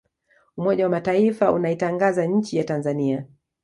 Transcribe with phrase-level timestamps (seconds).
[0.57, 3.25] umoja wa mataifa unaitangaza nchi ya tanzania